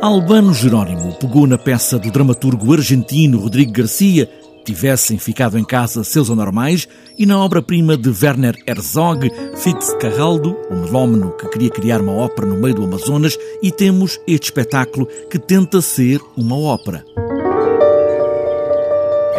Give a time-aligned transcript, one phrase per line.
[0.00, 4.30] Albano Jerónimo pegou na peça do dramaturgo argentino Rodrigo Garcia,
[4.64, 6.88] Tivessem Ficado em Casa Seus Anormais,
[7.18, 12.56] e na obra-prima de Werner Herzog, Fitzcarraldo, o melómeno que queria criar uma ópera no
[12.56, 17.04] meio do Amazonas, e temos este espetáculo que tenta ser uma ópera.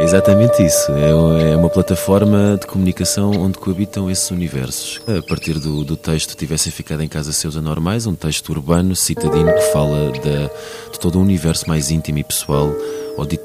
[0.08, 0.90] Exatamente isso.
[0.94, 5.02] É, é uma plataforma de comunicação onde coabitam esses universos.
[5.06, 9.54] A partir do, do texto Tivessem Ficado em Casa Seus Anormais, um texto urbano, citadino,
[9.54, 12.74] que fala de, de todo o universo mais íntimo e pessoal,
[13.18, 13.38] ou de,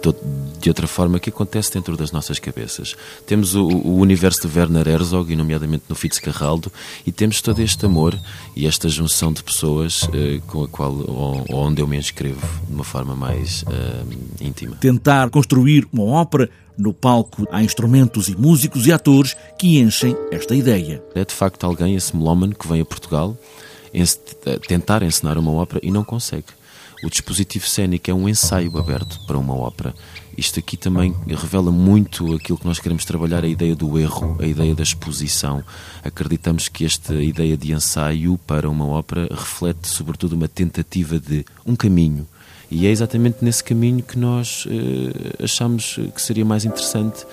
[0.60, 2.94] de outra forma, que acontece dentro das nossas cabeças.
[3.26, 6.70] Temos o, o universo de Werner Herzog, e nomeadamente no Fitzcarraldo,
[7.06, 8.18] e temos todo este amor
[8.54, 10.94] e esta junção de pessoas eh, com a qual,
[11.50, 14.76] onde eu me inscrevo de uma forma mais eh, íntima.
[14.76, 20.54] Tentar construir uma ópera no palco há instrumentos e músicos e atores que enchem esta
[20.54, 21.02] ideia.
[21.14, 23.36] É de facto alguém, esse melómano, que vem a Portugal
[24.66, 26.46] tentar encenar uma ópera e não consegue.
[27.02, 29.92] O dispositivo cénico é um ensaio aberto para uma ópera.
[30.38, 34.46] Isto aqui também revela muito aquilo que nós queremos trabalhar, a ideia do erro, a
[34.46, 35.64] ideia da exposição.
[36.04, 41.74] Acreditamos que esta ideia de ensaio para uma ópera reflete sobretudo uma tentativa de um
[41.74, 42.26] caminho,
[42.70, 47.26] e é exatamente nesse caminho que nós uh, achamos que seria mais interessante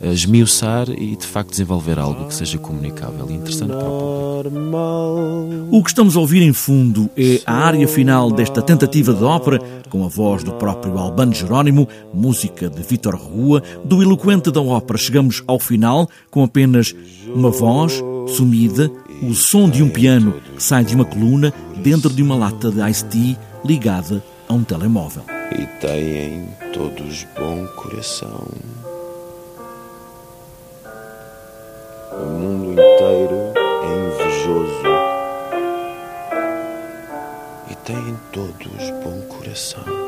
[0.00, 5.76] esmiuçar e de facto desenvolver algo que seja comunicável e interessante para o público.
[5.76, 9.58] O que estamos a ouvir em fundo é a área final desta tentativa de ópera,
[9.88, 13.62] com a voz do próprio Albano Jerónimo, música de Vítor Rua.
[13.84, 16.94] Do eloquente da ópera chegamos ao final com apenas
[17.34, 18.90] uma voz sumida,
[19.22, 22.80] o som de um piano que sai de uma coluna dentro de uma lata de
[22.88, 25.22] iced tea ligada a um telemóvel.
[25.52, 28.48] E têm todos bom coração.
[37.86, 40.05] Têm todos bom coração.